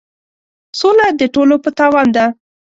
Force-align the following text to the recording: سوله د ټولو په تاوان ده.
سوله 0.79 1.07
د 1.19 1.21
ټولو 1.35 1.55
په 1.63 1.69
تاوان 1.77 2.07
ده. 2.15 2.25